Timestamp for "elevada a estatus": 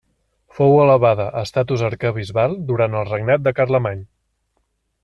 0.85-1.85